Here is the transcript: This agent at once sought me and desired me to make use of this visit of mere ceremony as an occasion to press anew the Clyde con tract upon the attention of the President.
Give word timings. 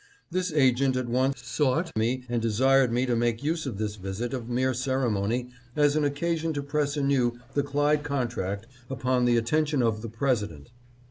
This 0.31 0.51
agent 0.53 0.95
at 0.95 1.07
once 1.07 1.43
sought 1.43 1.95
me 1.95 2.23
and 2.27 2.41
desired 2.41 2.91
me 2.91 3.05
to 3.05 3.15
make 3.15 3.43
use 3.43 3.67
of 3.67 3.77
this 3.77 3.97
visit 3.97 4.33
of 4.33 4.49
mere 4.49 4.73
ceremony 4.73 5.49
as 5.75 5.95
an 5.95 6.03
occasion 6.03 6.53
to 6.53 6.63
press 6.63 6.97
anew 6.97 7.37
the 7.53 7.61
Clyde 7.61 8.01
con 8.03 8.27
tract 8.27 8.65
upon 8.89 9.25
the 9.25 9.37
attention 9.37 9.83
of 9.83 10.01
the 10.01 10.09
President. 10.09 10.71